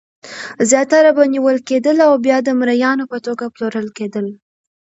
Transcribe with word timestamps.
زیاتره 0.69 1.11
به 1.15 1.23
نیول 1.33 1.57
کېدل 1.67 1.97
او 2.07 2.13
بیا 2.25 2.37
د 2.43 2.49
مریانو 2.59 3.05
په 3.11 3.17
توګه 3.25 3.45
پلورل 3.53 3.87
کېدل. 3.97 4.27